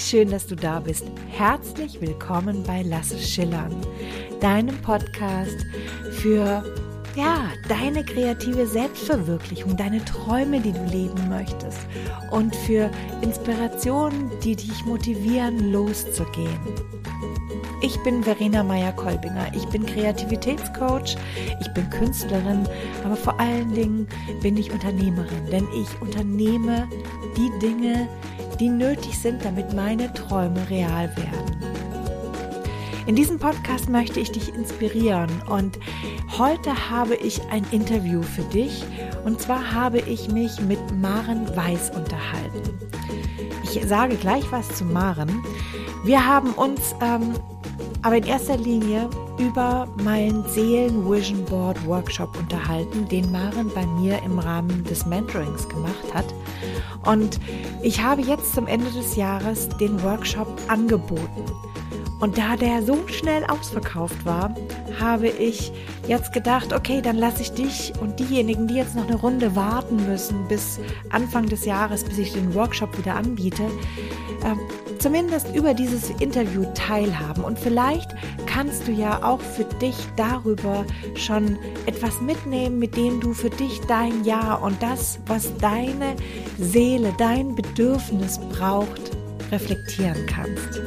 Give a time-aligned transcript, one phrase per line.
[0.00, 1.04] wie schön, dass du da bist.
[1.28, 3.74] Herzlich willkommen bei Lass es schillern,
[4.40, 5.66] deinem Podcast
[6.12, 6.64] für
[7.14, 11.80] ja, deine kreative Selbstverwirklichung, deine Träume, die du leben möchtest
[12.30, 12.90] und für
[13.20, 16.60] Inspirationen, die dich motivieren, loszugehen.
[17.82, 19.52] Ich bin Verena Meyer-Kolbinger.
[19.54, 21.16] Ich bin Kreativitätscoach,
[21.60, 22.66] ich bin Künstlerin,
[23.04, 24.08] aber vor allen Dingen
[24.40, 26.88] bin ich Unternehmerin, denn ich unternehme
[27.36, 31.56] die Dinge, die nötig sind, damit meine Träume real werden.
[33.06, 35.78] In diesem Podcast möchte ich dich inspirieren und
[36.38, 38.84] heute habe ich ein Interview für dich
[39.24, 42.78] und zwar habe ich mich mit Maren Weiß unterhalten.
[43.64, 45.42] Ich sage gleich was zu Maren.
[46.04, 47.34] Wir haben uns ähm,
[48.02, 54.22] aber in erster Linie über meinen Seelen Vision Board Workshop unterhalten, den Maren bei mir
[54.22, 56.26] im Rahmen des Mentorings gemacht hat.
[57.04, 57.40] Und
[57.82, 61.44] ich habe jetzt zum Ende des Jahres den Workshop angeboten.
[62.20, 64.54] Und da der so schnell ausverkauft war,
[65.00, 65.72] habe ich
[66.06, 70.06] jetzt gedacht, okay, dann lasse ich dich und diejenigen, die jetzt noch eine Runde warten
[70.06, 70.78] müssen bis
[71.08, 77.42] Anfang des Jahres, bis ich den Workshop wieder anbiete, äh, zumindest über dieses Interview teilhaben.
[77.42, 78.10] Und vielleicht
[78.46, 80.84] kannst du ja auch für dich darüber
[81.16, 86.14] schon etwas mitnehmen, mit dem du für dich dein Ja und das, was deine
[86.58, 89.16] Seele, dein Bedürfnis braucht,
[89.50, 90.80] reflektieren kannst.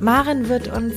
[0.00, 0.94] Maren wird uns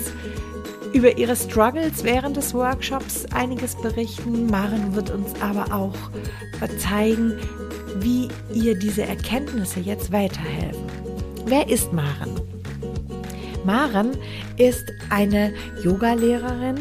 [0.94, 4.45] über ihre Struggles während des Workshops einiges berichten.
[4.47, 5.95] Maren wird uns aber auch
[6.78, 7.34] zeigen,
[8.00, 11.12] wie ihr diese Erkenntnisse jetzt weiterhelfen.
[11.45, 12.39] Wer ist Maren?
[13.66, 14.11] Maren
[14.58, 16.80] ist eine Yogalehrerin,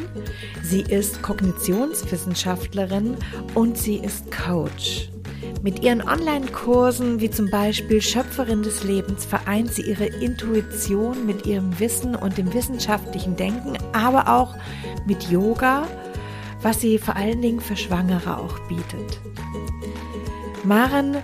[0.62, 3.16] sie ist Kognitionswissenschaftlerin
[3.54, 5.10] und sie ist Coach.
[5.62, 11.78] Mit ihren Online-Kursen wie zum Beispiel Schöpferin des Lebens vereint sie ihre Intuition mit ihrem
[11.78, 14.54] Wissen und dem wissenschaftlichen Denken, aber auch
[15.06, 15.87] mit Yoga,
[16.62, 19.20] was sie vor allen Dingen für Schwangere auch bietet.
[20.64, 21.16] Maren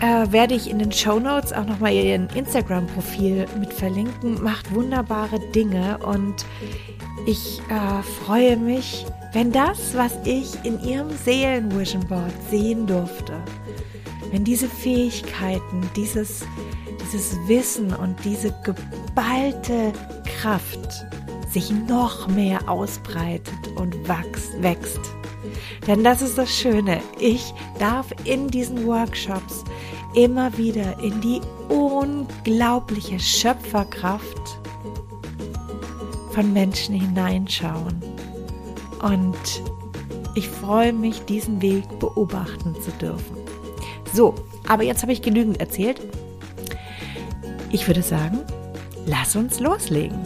[0.00, 4.42] äh, werde ich in den Show Notes auch nochmal ihren Instagram-Profil mit verlinken.
[4.42, 6.44] Macht wunderbare Dinge und
[7.26, 13.34] ich äh, freue mich, wenn das, was ich in ihrem Seelen-Vision Board sehen durfte,
[14.30, 16.44] wenn diese Fähigkeiten, dieses,
[17.02, 19.92] dieses Wissen und diese geballte
[20.40, 21.04] Kraft
[21.50, 25.00] sich noch mehr ausbreitet und wächst, wächst.
[25.86, 27.00] Denn das ist das Schöne.
[27.18, 29.64] Ich darf in diesen Workshops
[30.14, 34.58] immer wieder in die unglaubliche Schöpferkraft
[36.32, 38.02] von Menschen hineinschauen.
[39.02, 39.62] Und
[40.34, 43.36] ich freue mich, diesen Weg beobachten zu dürfen.
[44.12, 44.34] So,
[44.66, 46.00] aber jetzt habe ich genügend erzählt.
[47.70, 48.40] Ich würde sagen,
[49.06, 50.18] lass uns loslegen.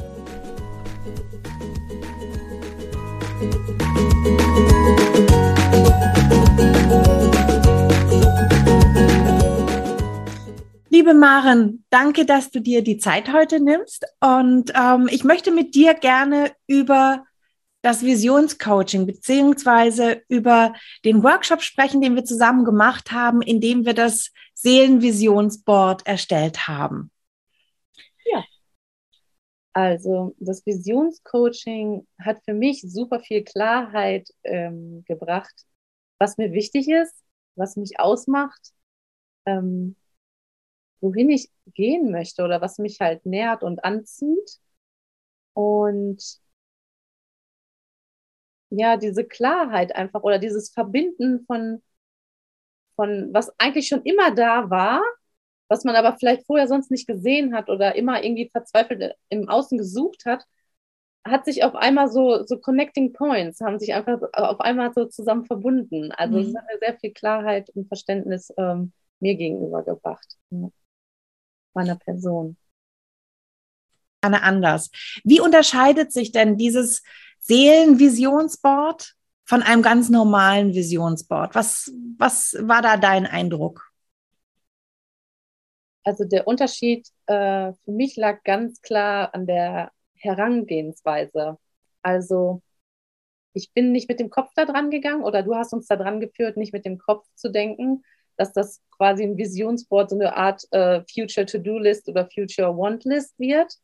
[11.08, 14.04] Liebe Maren, danke, dass du dir die Zeit heute nimmst.
[14.20, 17.24] Und ähm, ich möchte mit dir gerne über
[17.80, 20.74] das Visionscoaching beziehungsweise über
[21.06, 27.10] den Workshop sprechen, den wir zusammen gemacht haben, in dem wir das Seelenvisionsboard erstellt haben.
[28.26, 28.44] Ja.
[29.72, 35.54] Also das Visionscoaching hat für mich super viel Klarheit ähm, gebracht,
[36.18, 37.14] was mir wichtig ist,
[37.54, 38.74] was mich ausmacht,
[39.46, 39.96] ähm,
[41.00, 44.58] wohin ich gehen möchte oder was mich halt nährt und anzieht.
[45.54, 46.40] Und
[48.70, 51.82] ja, diese Klarheit einfach oder dieses Verbinden von,
[52.96, 55.02] von was eigentlich schon immer da war,
[55.68, 59.78] was man aber vielleicht vorher sonst nicht gesehen hat oder immer irgendwie verzweifelt im Außen
[59.78, 60.44] gesucht hat,
[61.26, 65.44] hat sich auf einmal so, so Connecting Points, haben sich einfach auf einmal so zusammen
[65.44, 66.12] verbunden.
[66.12, 66.44] Also mhm.
[66.44, 70.36] es hat mir sehr viel Klarheit und Verständnis ähm, mir gegenüber gebracht,
[71.78, 72.56] meiner Person.
[74.20, 74.90] Anne anders.
[75.22, 77.02] Wie unterscheidet sich denn dieses
[77.38, 79.14] Seelenvisionsboard
[79.44, 81.54] von einem ganz normalen Visionsboard?
[81.54, 83.92] Was, was war da dein Eindruck?
[86.02, 91.58] Also der Unterschied äh, für mich lag ganz klar an der Herangehensweise.
[92.02, 92.60] Also
[93.52, 96.18] ich bin nicht mit dem Kopf da dran gegangen oder du hast uns da dran
[96.18, 98.02] geführt, nicht mit dem Kopf zu denken,
[98.38, 103.74] dass das quasi ein Visionsboard so eine Art äh, Future To-Do-List oder Future Want-List wird,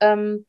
[0.00, 0.46] ähm,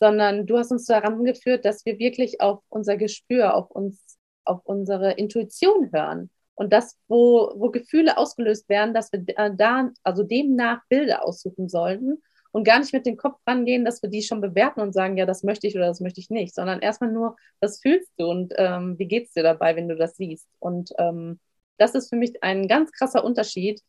[0.00, 4.60] sondern du hast uns daran geführt, dass wir wirklich auf unser Gespür, auf uns, auf
[4.64, 6.30] unsere Intuition hören.
[6.54, 9.24] Und das, wo, wo Gefühle ausgelöst werden, dass wir
[9.56, 14.10] da, also demnach Bilder aussuchen sollten und gar nicht mit dem Kopf rangehen, dass wir
[14.10, 16.80] die schon bewerten und sagen, ja, das möchte ich oder das möchte ich nicht, sondern
[16.80, 20.48] erstmal nur, was fühlst du und ähm, wie es dir dabei, wenn du das siehst.
[20.58, 21.38] Und ähm,
[21.78, 23.80] das ist für mich ein ganz krasser Unterschied,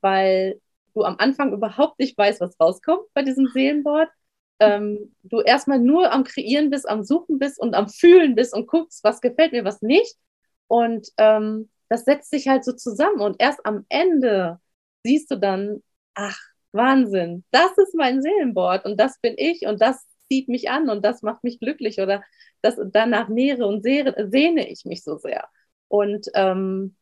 [0.00, 0.60] weil
[0.94, 4.10] du am Anfang überhaupt nicht weißt, was rauskommt bei diesem Seelenboard.
[4.60, 8.66] Ähm, du erstmal nur am Kreieren bist, am Suchen bist und am Fühlen bist und
[8.66, 10.16] guckst, was gefällt mir, was nicht.
[10.68, 13.20] Und ähm, das setzt sich halt so zusammen.
[13.20, 14.60] Und erst am Ende
[15.04, 15.82] siehst du dann,
[16.14, 16.38] ach,
[16.72, 21.04] Wahnsinn, das ist mein Seelenboard und das bin ich und das zieht mich an und
[21.04, 22.22] das macht mich glücklich oder
[22.62, 25.48] das, danach nähere und sehne ich mich so sehr.
[25.88, 26.96] Und ähm,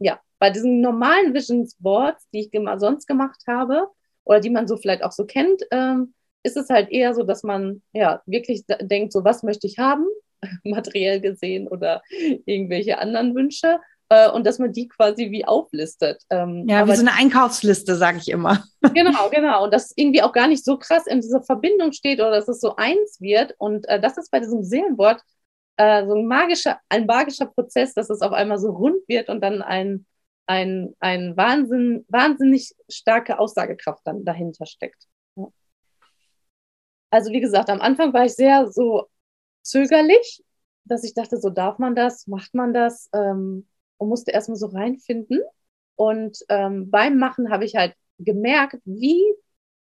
[0.00, 3.88] ja, bei diesen normalen Visions Boards, die ich sonst gemacht habe
[4.24, 7.42] oder die man so vielleicht auch so kennt, ähm, ist es halt eher so, dass
[7.42, 10.06] man ja wirklich denkt, so was möchte ich haben,
[10.64, 12.02] materiell gesehen oder
[12.46, 16.22] irgendwelche anderen Wünsche äh, und dass man die quasi wie auflistet.
[16.30, 18.64] Ähm, ja, wie so eine Einkaufsliste, sage ich immer.
[18.94, 19.64] Genau, genau.
[19.64, 22.60] Und das irgendwie auch gar nicht so krass in dieser Verbindung steht oder dass es
[22.60, 23.54] so eins wird.
[23.58, 25.22] Und äh, das ist bei diesem Seelenwort
[25.80, 29.40] äh, so ein magischer, ein magischer Prozess, dass es auf einmal so rund wird und
[29.40, 30.04] dann ein,
[30.46, 35.06] ein, ein Wahnsinn, wahnsinnig starke Aussagekraft dann dahinter steckt.
[37.08, 39.06] Also wie gesagt, am Anfang war ich sehr so
[39.62, 40.44] zögerlich,
[40.84, 43.66] dass ich dachte, so darf man das, macht man das ähm,
[43.96, 45.40] und musste erstmal so reinfinden.
[45.96, 49.24] Und ähm, beim Machen habe ich halt gemerkt, wie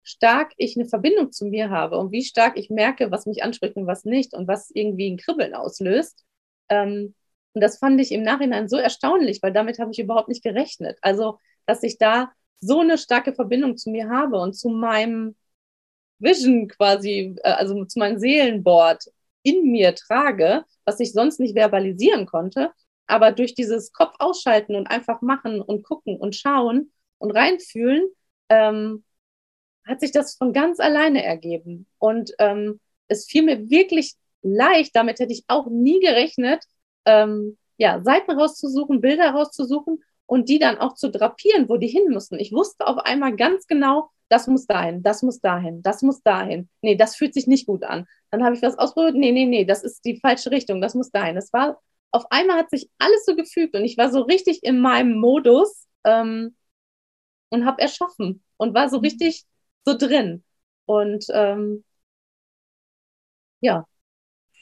[0.06, 3.76] stark ich eine Verbindung zu mir habe und wie stark ich merke, was mich anspricht
[3.76, 6.24] und was nicht und was irgendwie ein Kribbeln auslöst.
[6.68, 7.14] Ähm,
[7.54, 10.98] und das fand ich im Nachhinein so erstaunlich, weil damit habe ich überhaupt nicht gerechnet.
[11.02, 12.30] Also, dass ich da
[12.60, 15.34] so eine starke Verbindung zu mir habe und zu meinem
[16.18, 19.04] Vision quasi, äh, also zu meinem Seelenboard
[19.42, 22.70] in mir trage, was ich sonst nicht verbalisieren konnte.
[23.08, 28.08] Aber durch dieses Kopf ausschalten und einfach machen und gucken und schauen und reinfühlen,
[28.48, 29.04] ähm,
[29.86, 31.86] hat sich das von ganz alleine ergeben.
[31.98, 36.64] Und ähm, es fiel mir wirklich leicht, damit hätte ich auch nie gerechnet,
[37.04, 42.10] ähm, ja, Seiten rauszusuchen, Bilder rauszusuchen und die dann auch zu drapieren, wo die hin
[42.10, 42.38] mussten.
[42.38, 46.68] Ich wusste auf einmal ganz genau, das muss dahin, das muss dahin, das muss dahin.
[46.82, 48.06] Nee, das fühlt sich nicht gut an.
[48.30, 49.14] Dann habe ich was ausprobiert.
[49.14, 51.36] Nee, nee, nee, das ist die falsche Richtung, das muss dahin.
[51.36, 51.80] Es war,
[52.10, 55.86] auf einmal hat sich alles so gefügt und ich war so richtig in meinem Modus
[56.04, 56.56] ähm,
[57.50, 59.04] und habe erschaffen und war so mhm.
[59.04, 59.44] richtig
[59.86, 60.44] so drin.
[60.86, 61.84] Und ähm,
[63.60, 63.84] ja,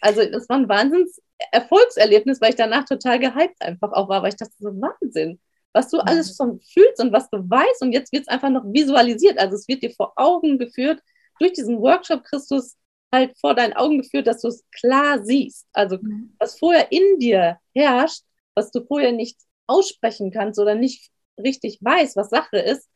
[0.01, 1.21] also das war ein Wahnsinns
[1.53, 5.41] Erfolgserlebnis, weil ich danach total gehypt einfach auch war, weil ich dachte so Wahnsinn,
[5.73, 8.65] was du alles schon fühlst und was du weißt und jetzt wird es einfach noch
[8.65, 9.39] visualisiert.
[9.39, 11.01] Also es wird dir vor Augen geführt,
[11.41, 12.77] durch diesen Workshop Christus
[13.13, 15.67] halt vor deinen Augen geführt, dass du es klar siehst.
[15.73, 15.99] Also
[16.39, 18.23] was vorher in dir herrscht,
[18.55, 22.89] was du vorher nicht aussprechen kannst oder nicht richtig weißt, was Sache ist,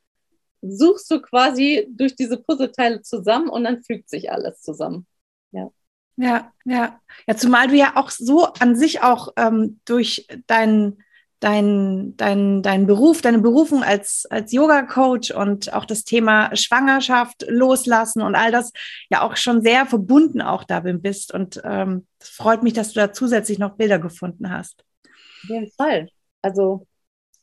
[0.62, 5.06] suchst du quasi durch diese Puzzleteile zusammen und dann fügt sich alles zusammen.
[5.52, 5.70] Ja.
[6.16, 7.00] Ja, ja.
[7.26, 11.02] Ja, zumal du ja auch so an sich auch ähm, durch deinen
[11.40, 18.22] dein, dein, dein Beruf, deine Berufung als, als Yoga-Coach und auch das Thema Schwangerschaft loslassen
[18.22, 18.72] und all das
[19.10, 21.32] ja auch schon sehr verbunden auch darin bist.
[21.32, 24.84] Und ähm, es freut mich, dass du da zusätzlich noch Bilder gefunden hast.
[25.04, 26.08] Auf jeden Fall.
[26.42, 26.86] Also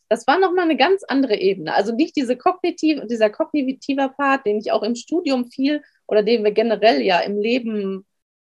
[0.09, 1.73] das war nochmal eine ganz andere Ebene.
[1.73, 6.43] Also nicht diese kognitive, dieser kognitive Part, den ich auch im Studium viel oder den
[6.43, 8.05] wir generell ja im Leben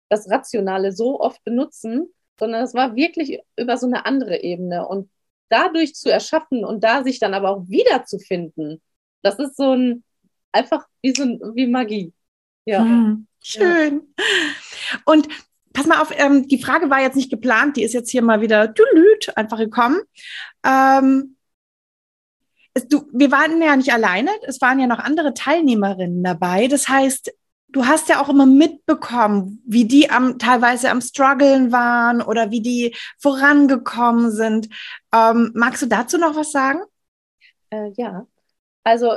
[0.09, 4.88] das Rationale so oft benutzen, sondern es war wirklich über so eine andere Ebene.
[4.88, 5.09] Und
[5.50, 8.81] dadurch zu erschaffen und da sich dann aber auch wiederzufinden,
[9.21, 10.03] das ist so ein,
[10.51, 11.24] einfach wie so
[11.55, 12.13] wie Magie.
[12.65, 12.83] Ja.
[12.83, 14.13] Hm, schön.
[14.17, 15.00] Ja.
[15.05, 15.27] Und
[15.74, 18.41] pass mal auf, ähm, die Frage war jetzt nicht geplant, die ist jetzt hier mal
[18.41, 18.74] wieder
[19.35, 20.01] einfach gekommen.
[20.65, 21.35] Ähm,
[22.84, 26.67] du, wir waren ja nicht alleine, es waren ja noch andere Teilnehmerinnen dabei.
[26.67, 27.34] Das heißt,
[27.70, 32.62] du hast ja auch immer mitbekommen, wie die am, teilweise am struggeln waren oder wie
[32.62, 34.70] die vorangekommen sind.
[35.13, 36.82] Ähm, magst du dazu noch was sagen?
[37.70, 38.27] Äh, ja,
[38.84, 39.12] also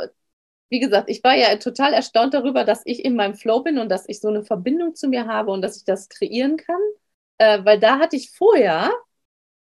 [0.70, 3.88] wie gesagt, ich war ja total erstaunt darüber, dass ich in meinem Flow bin und
[3.88, 6.80] dass ich so eine Verbindung zu mir habe und dass ich das kreieren kann,
[7.38, 8.90] äh, weil da hatte ich vorher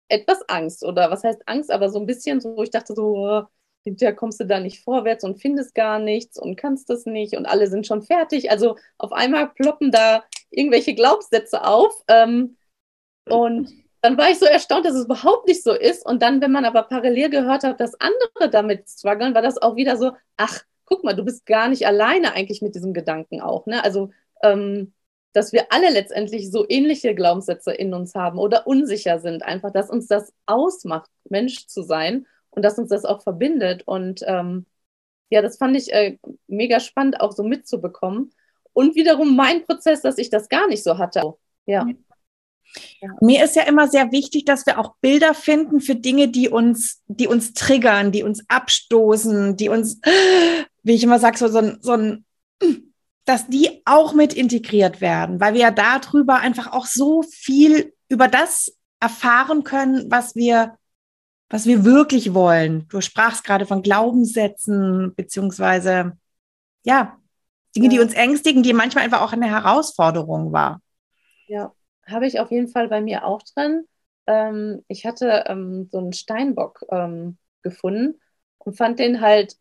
[0.09, 3.45] etwas Angst oder was heißt Angst, aber so ein bisschen so, ich dachte so,
[3.83, 7.45] hinterher kommst du da nicht vorwärts und findest gar nichts und kannst das nicht und
[7.45, 8.51] alle sind schon fertig.
[8.51, 11.93] Also auf einmal ploppen da irgendwelche Glaubenssätze auf.
[12.07, 12.57] Ähm,
[13.29, 13.71] und
[14.01, 16.05] dann war ich so erstaunt, dass es überhaupt nicht so ist.
[16.05, 19.75] Und dann, wenn man aber parallel gehört hat, dass andere damit strugglen, war das auch
[19.75, 23.65] wieder so, ach, guck mal, du bist gar nicht alleine eigentlich mit diesem Gedanken auch.
[23.65, 23.83] Ne?
[23.83, 24.11] Also,
[24.43, 24.93] ähm,
[25.33, 29.89] dass wir alle letztendlich so ähnliche Glaubenssätze in uns haben oder unsicher sind, einfach, dass
[29.89, 33.83] uns das ausmacht, Mensch zu sein und dass uns das auch verbindet.
[33.85, 34.65] Und ähm,
[35.29, 36.17] ja, das fand ich äh,
[36.47, 38.31] mega spannend, auch so mitzubekommen.
[38.73, 41.33] Und wiederum mein Prozess, dass ich das gar nicht so hatte.
[41.65, 41.85] Ja.
[43.01, 43.09] Ja.
[43.19, 47.01] Mir ist ja immer sehr wichtig, dass wir auch Bilder finden für Dinge, die uns,
[47.07, 49.99] die uns triggern, die uns abstoßen, die uns,
[50.83, 52.25] wie ich immer sage, so, so, ein, so ein,
[53.25, 58.27] dass die auch mit integriert werden, weil wir ja darüber einfach auch so viel über
[58.27, 60.77] das erfahren können, was wir,
[61.51, 62.87] was wir wirklich wollen.
[62.87, 66.17] Du sprachst gerade von Glaubenssätzen, beziehungsweise,
[66.83, 67.17] ja,
[67.75, 67.91] Dinge, ja.
[67.91, 70.81] die uns ängstigen, die manchmal einfach auch eine Herausforderung war.
[71.47, 71.73] Ja,
[72.05, 73.85] habe ich auf jeden Fall bei mir auch drin.
[74.27, 78.19] Ähm, ich hatte ähm, so einen Steinbock ähm, gefunden
[78.59, 79.57] und fand den halt,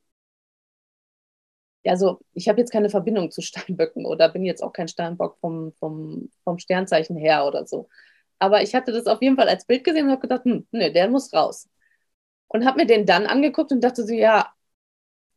[1.82, 5.38] ja, so, ich habe jetzt keine Verbindung zu Steinböcken oder bin jetzt auch kein Steinbock
[5.40, 7.88] vom, vom, vom Sternzeichen her oder so.
[8.38, 10.92] Aber ich hatte das auf jeden Fall als Bild gesehen und habe gedacht, hm, nee,
[10.92, 11.68] der muss raus.
[12.50, 14.52] Und habe mir den dann angeguckt und dachte so, ja,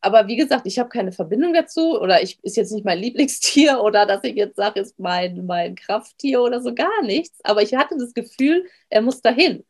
[0.02, 3.82] aber wie gesagt, ich habe keine Verbindung dazu oder ich ist jetzt nicht mein Lieblingstier
[3.84, 7.40] oder dass ich jetzt sage, ist mein, mein Krafttier oder so gar nichts.
[7.44, 9.64] Aber ich hatte das Gefühl, er muss dahin.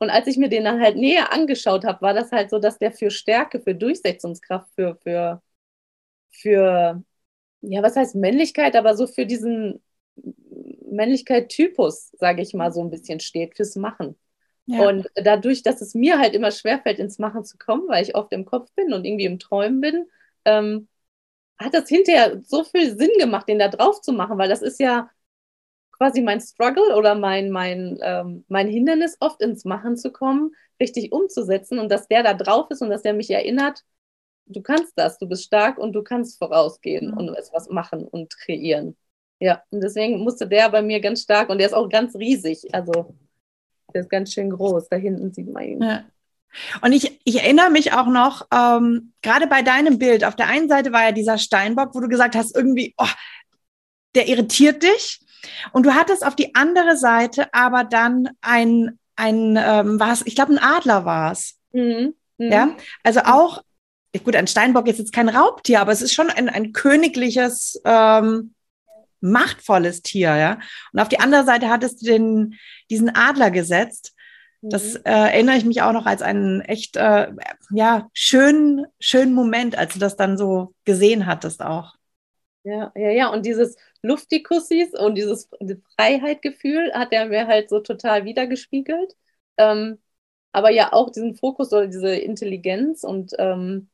[0.00, 2.78] Und als ich mir den dann halt näher angeschaut habe, war das halt so, dass
[2.78, 5.42] der für Stärke, für Durchsetzungskraft, für, für,
[6.30, 7.02] für,
[7.62, 9.82] ja, was heißt Männlichkeit, aber so für diesen
[10.90, 14.16] Männlichkeit-Typus, sage ich mal, so ein bisschen steht, fürs Machen.
[14.70, 14.88] Ja.
[14.88, 18.32] Und dadurch, dass es mir halt immer schwerfällt, ins Machen zu kommen, weil ich oft
[18.32, 20.06] im Kopf bin und irgendwie im Träumen bin,
[20.44, 20.88] ähm,
[21.58, 24.78] hat das hinterher so viel Sinn gemacht, den da drauf zu machen, weil das ist
[24.80, 25.10] ja
[25.90, 31.12] quasi mein Struggle oder mein, mein, ähm, mein Hindernis, oft ins Machen zu kommen, richtig
[31.12, 33.84] umzusetzen und dass der da drauf ist und dass der mich erinnert,
[34.46, 37.16] du kannst das, du bist stark und du kannst vorausgehen mhm.
[37.16, 38.96] und etwas machen und kreieren.
[39.40, 42.74] Ja, und deswegen musste der bei mir ganz stark und der ist auch ganz riesig.
[42.74, 43.14] Also
[43.92, 44.88] der ist ganz schön groß.
[44.88, 45.82] Da hinten sieht man ihn.
[45.82, 46.04] Ja.
[46.82, 50.68] Und ich, ich erinnere mich auch noch, ähm, gerade bei deinem Bild, auf der einen
[50.68, 53.06] Seite war ja dieser Steinbock, wo du gesagt hast, irgendwie, oh,
[54.14, 55.20] der irritiert dich.
[55.72, 60.52] Und du hattest auf die andere Seite aber dann ein, ein ähm, was, ich glaube,
[60.52, 61.58] ein Adler war es.
[61.72, 62.14] Mhm.
[62.38, 62.52] Mhm.
[62.52, 63.62] Ja, also auch,
[64.24, 68.54] gut, ein Steinbock ist jetzt kein Raubtier, aber es ist schon ein, ein königliches, ähm,
[69.20, 70.58] machtvolles Tier, ja.
[70.92, 72.54] Und auf die andere Seite hattest du den,
[72.90, 74.14] diesen Adler gesetzt.
[74.62, 75.00] Das mhm.
[75.04, 77.28] äh, erinnere ich mich auch noch als einen echt äh,
[77.70, 81.94] ja, schönen, schönen Moment, als du das dann so gesehen hattest auch.
[82.62, 83.28] Ja, ja, ja.
[83.28, 85.48] Und dieses Luftikussis und dieses
[85.96, 89.16] Freiheitgefühl hat er mir halt so total wiedergespiegelt.
[89.56, 89.98] Ähm,
[90.52, 93.88] aber ja auch diesen Fokus oder diese Intelligenz und ähm,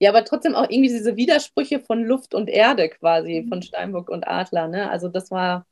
[0.00, 3.48] ja, aber trotzdem auch irgendwie diese Widersprüche von Luft und Erde quasi, mhm.
[3.48, 4.66] von Steinbock und Adler.
[4.68, 4.90] Ne?
[4.90, 5.66] Also das war,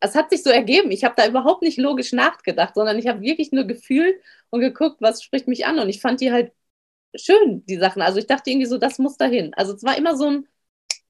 [0.00, 0.90] es hat sich so ergeben.
[0.92, 4.20] Ich habe da überhaupt nicht logisch nachgedacht, sondern ich habe wirklich nur gefühlt
[4.50, 5.78] und geguckt, was spricht mich an.
[5.80, 6.52] Und ich fand die halt
[7.16, 8.02] schön, die Sachen.
[8.02, 9.54] Also ich dachte irgendwie so, das muss dahin.
[9.54, 10.48] Also es war immer so ein,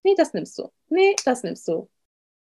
[0.05, 0.73] nee, das nimmst du.
[0.89, 1.91] Nee, das nimmst du.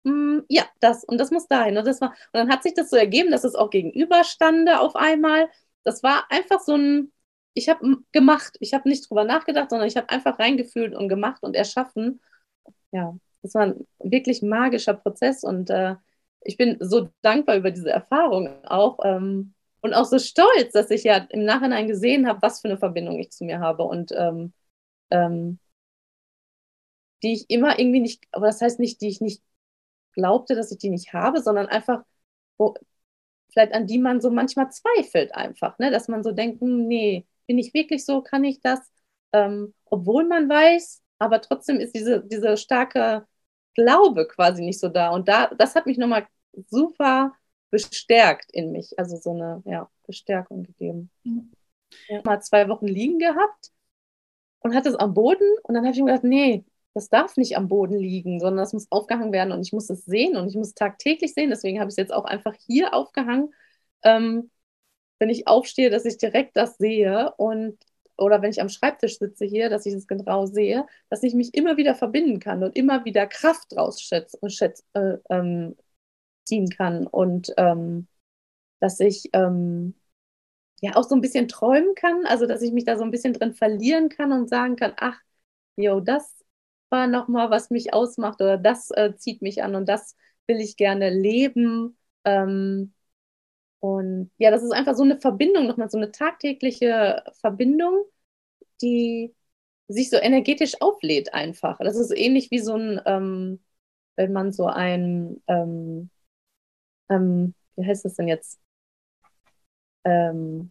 [0.04, 1.76] Mm, ja, das und das muss dahin.
[1.78, 4.96] Und, das war, und dann hat sich das so ergeben, dass es auch gegenüberstande auf
[4.96, 5.49] einmal.
[5.84, 7.12] Das war einfach so ein,
[7.54, 8.56] ich habe gemacht.
[8.61, 12.21] Ich habe nicht drüber nachgedacht, sondern ich habe einfach reingefühlt und gemacht und erschaffen.
[12.92, 15.97] Ja, das war ein wirklich magischer Prozess und äh,
[16.42, 21.04] ich bin so dankbar über diese Erfahrung auch ähm, und auch so stolz, dass ich
[21.04, 24.52] ja im Nachhinein gesehen habe, was für eine Verbindung ich zu mir habe und ähm,
[25.11, 25.59] ähm,
[27.23, 29.42] die ich immer irgendwie nicht, aber das heißt nicht, die ich nicht
[30.14, 32.04] glaubte, dass ich die nicht habe, sondern einfach,
[32.59, 32.75] wo,
[33.52, 35.90] vielleicht an die man so manchmal zweifelt einfach, ne?
[35.90, 38.80] dass man so denkt, hm, nee, bin ich wirklich so, kann ich das?
[39.35, 43.26] Ähm, obwohl man weiß, aber trotzdem ist diese, diese starke
[43.75, 45.11] Glaube quasi nicht so da.
[45.11, 46.26] Und da, das hat mich nochmal
[46.71, 47.35] super
[47.68, 51.11] bestärkt in mich, also so eine ja, Bestärkung gegeben.
[51.25, 51.52] Mhm.
[52.09, 53.71] Ja, mal zwei Wochen liegen gehabt
[54.61, 57.59] und hatte es am Boden und dann habe ich mir gedacht, nee, das darf nicht
[57.59, 60.56] am Boden liegen, sondern das muss aufgehangen werden und ich muss es sehen und ich
[60.56, 61.50] muss es tagtäglich sehen.
[61.50, 63.52] Deswegen habe ich es jetzt auch einfach hier aufgehangen,
[64.04, 64.50] ähm,
[65.22, 67.78] wenn ich aufstehe, dass ich direkt das sehe und
[68.18, 71.54] oder wenn ich am Schreibtisch sitze hier, dass ich das genau sehe, dass ich mich
[71.54, 75.76] immer wieder verbinden kann und immer wieder Kraft draus schätz, schätz, äh, ähm,
[76.44, 78.08] ziehen kann und ähm,
[78.80, 79.94] dass ich ähm,
[80.80, 83.32] ja auch so ein bisschen träumen kann, also dass ich mich da so ein bisschen
[83.34, 85.20] drin verlieren kann und sagen kann, ach,
[85.76, 86.34] yo, das
[86.90, 90.16] war nochmal, was mich ausmacht oder das äh, zieht mich an und das
[90.48, 91.96] will ich gerne leben.
[92.24, 92.92] Ähm,
[93.82, 98.04] und ja, das ist einfach so eine Verbindung, nochmal so eine tagtägliche Verbindung,
[98.80, 99.34] die
[99.88, 101.80] sich so energetisch auflädt einfach.
[101.80, 103.60] Das ist ähnlich wie so ein, ähm,
[104.14, 106.10] wenn man so ein, ähm,
[107.10, 108.60] ähm, wie heißt das denn jetzt?
[110.04, 110.70] Ähm,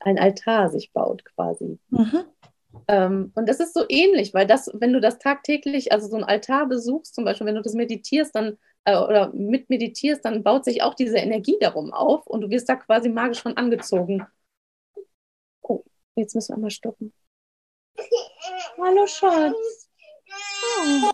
[0.00, 1.78] ein Altar sich baut quasi.
[1.88, 2.24] Mhm.
[2.86, 6.24] Ähm, und das ist so ähnlich, weil das, wenn du das tagtäglich, also so ein
[6.24, 10.64] Altar besuchst, zum Beispiel, wenn du das meditierst, dann äh, oder mit meditierst, dann baut
[10.64, 14.26] sich auch diese Energie darum auf und du wirst da quasi magisch von angezogen.
[15.62, 15.84] Oh,
[16.16, 17.12] jetzt müssen wir mal stoppen.
[18.78, 19.88] Hallo Schatz.
[20.78, 21.10] Oh.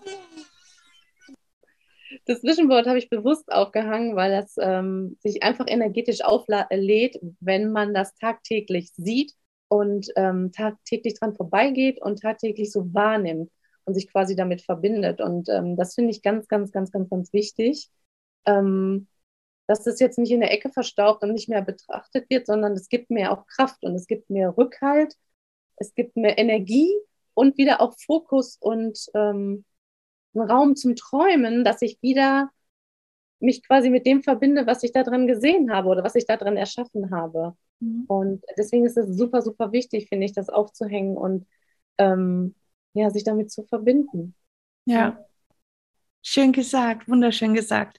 [2.25, 7.93] Das Zwischenwort habe ich bewusst aufgehangen, weil das ähm, sich einfach energetisch auflädt, wenn man
[7.93, 9.33] das tagtäglich sieht
[9.67, 13.51] und ähm, tagtäglich dran vorbeigeht und tagtäglich so wahrnimmt
[13.89, 15.19] und sich quasi damit verbindet.
[15.19, 17.89] Und ähm, das finde ich ganz, ganz, ganz, ganz, ganz wichtig,
[18.45, 19.07] ähm,
[19.65, 22.87] dass das jetzt nicht in der Ecke verstaubt und nicht mehr betrachtet wird, sondern es
[22.87, 25.15] gibt mir auch Kraft und es gibt mir Rückhalt,
[25.77, 26.93] es gibt mir Energie
[27.33, 29.65] und wieder auch Fokus und ähm,
[30.35, 32.49] einen Raum zum Träumen, dass ich wieder
[33.39, 36.37] mich quasi mit dem verbinde, was ich da drin gesehen habe oder was ich da
[36.37, 37.55] drin erschaffen habe.
[37.79, 38.03] Mhm.
[38.07, 41.47] Und deswegen ist es super, super wichtig, finde ich, das aufzuhängen und
[41.97, 42.53] ähm,
[42.93, 44.35] ja, sich damit zu verbinden.
[44.85, 45.25] Ja.
[46.21, 47.97] Schön gesagt, wunderschön gesagt.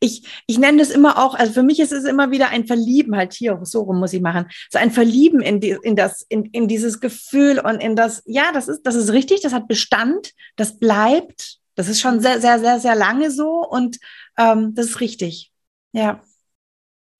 [0.00, 3.14] Ich, ich nenne das immer auch, also für mich ist es immer wieder ein Verlieben,
[3.14, 6.46] halt hier, so rum muss ich machen, so ein Verlieben in, die, in, das, in,
[6.46, 10.32] in dieses Gefühl und in das, ja, das ist, das ist richtig, das hat Bestand,
[10.56, 13.98] das bleibt, das ist schon sehr, sehr, sehr, sehr lange so und
[14.38, 15.52] ähm, das ist richtig.
[15.92, 16.22] Ja.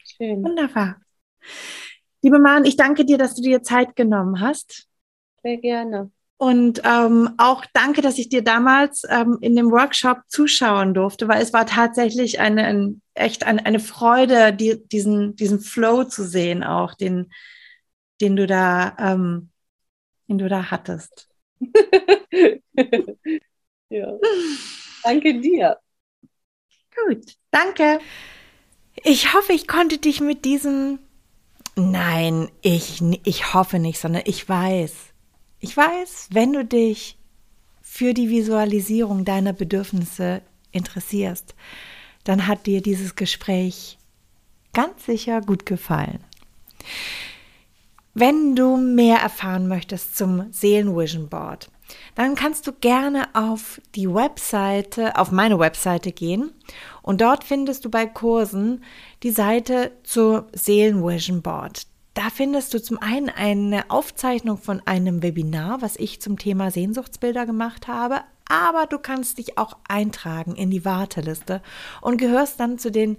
[0.02, 0.42] Schön.
[0.42, 1.00] Wunderbar.
[2.22, 4.88] Liebe Maren, ich danke dir, dass du dir Zeit genommen hast.
[5.42, 6.10] Sehr gerne.
[6.38, 11.42] Und ähm, auch danke, dass ich dir damals ähm, in dem Workshop zuschauen durfte, weil
[11.42, 16.62] es war tatsächlich eine, ein, echt eine, eine Freude, die, diesen, diesen Flow zu sehen,
[16.62, 17.32] auch den,
[18.20, 19.50] den du da, ähm,
[20.28, 21.28] den du da hattest.
[23.88, 24.12] ja.
[25.02, 25.76] Danke dir.
[27.04, 27.98] Gut, danke.
[29.02, 31.00] Ich hoffe, ich konnte dich mit diesem
[31.74, 34.92] Nein, ich, ich hoffe nicht, sondern ich weiß.
[35.60, 37.18] Ich weiß, wenn du dich
[37.82, 41.54] für die Visualisierung deiner Bedürfnisse interessierst,
[42.24, 43.98] dann hat dir dieses Gespräch
[44.72, 46.22] ganz sicher gut gefallen.
[48.14, 51.70] Wenn du mehr erfahren möchtest zum Seelenvision Board,
[52.14, 56.52] dann kannst du gerne auf die Webseite, auf meine Webseite gehen
[57.02, 58.84] und dort findest du bei Kursen
[59.22, 61.86] die Seite zur Seelenvision Board.
[62.18, 67.46] Da findest du zum einen eine Aufzeichnung von einem Webinar, was ich zum Thema Sehnsuchtsbilder
[67.46, 71.62] gemacht habe, aber du kannst dich auch eintragen in die Warteliste
[72.00, 73.18] und gehörst dann zu den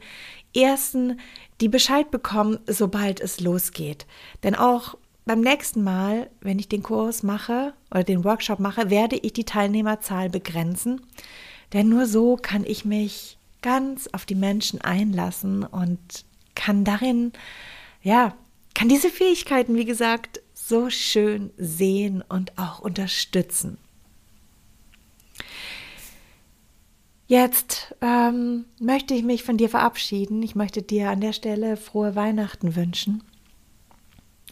[0.54, 1.22] ersten,
[1.62, 4.06] die Bescheid bekommen, sobald es losgeht.
[4.44, 9.16] Denn auch beim nächsten Mal, wenn ich den Kurs mache oder den Workshop mache, werde
[9.16, 11.00] ich die Teilnehmerzahl begrenzen.
[11.72, 17.32] Denn nur so kann ich mich ganz auf die Menschen einlassen und kann darin,
[18.02, 18.36] ja,
[18.80, 23.78] kann diese Fähigkeiten, wie gesagt, so schön sehen und auch unterstützen.
[27.28, 30.42] Jetzt ähm, möchte ich mich von dir verabschieden.
[30.44, 33.22] Ich möchte dir an der Stelle frohe Weihnachten wünschen.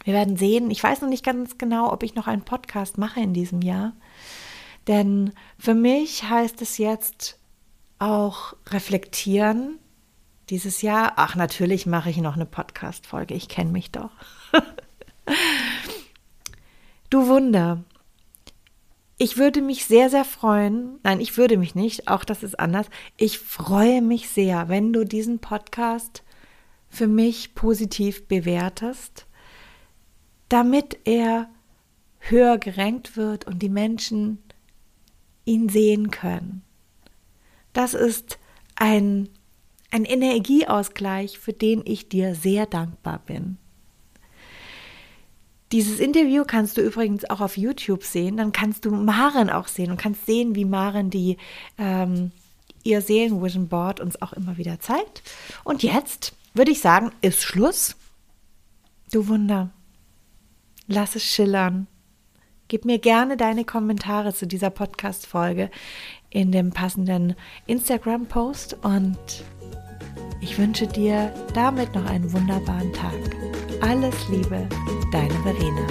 [0.04, 0.70] Wir werden sehen.
[0.70, 3.94] Ich weiß noch nicht ganz genau, ob ich noch einen Podcast mache in diesem Jahr.
[4.88, 7.38] Denn für mich heißt es jetzt
[7.98, 9.78] auch reflektieren
[10.50, 11.14] dieses Jahr.
[11.16, 13.34] Ach, natürlich mache ich noch eine Podcast-Folge.
[13.34, 14.10] Ich kenne mich doch.
[17.10, 17.84] du Wunder.
[19.18, 21.00] Ich würde mich sehr, sehr freuen.
[21.02, 22.08] Nein, ich würde mich nicht.
[22.08, 22.86] Auch das ist anders.
[23.16, 26.22] Ich freue mich sehr, wenn du diesen Podcast
[26.88, 29.26] für mich positiv bewertest
[30.48, 31.48] damit er
[32.18, 34.42] höher gerankt wird und die Menschen
[35.44, 36.62] ihn sehen können.
[37.72, 38.38] Das ist
[38.74, 39.28] ein,
[39.90, 43.58] ein Energieausgleich, für den ich dir sehr dankbar bin.
[45.72, 48.38] Dieses Interview kannst du übrigens auch auf YouTube sehen.
[48.38, 51.36] Dann kannst du Maren auch sehen und kannst sehen, wie Maren die
[51.76, 52.32] ähm,
[52.84, 55.22] ihr Seelenvision Board uns auch immer wieder zeigt.
[55.64, 57.96] Und jetzt würde ich sagen, ist Schluss.
[59.12, 59.70] Du Wunder.
[60.86, 61.86] Lass es schillern.
[62.68, 65.70] Gib mir gerne deine Kommentare zu dieser Podcast-Folge
[66.30, 67.34] in dem passenden
[67.66, 69.18] Instagram-Post und
[70.40, 73.12] ich wünsche dir damit noch einen wunderbaren Tag.
[73.80, 74.68] Alles Liebe,
[75.12, 75.86] deine Verena.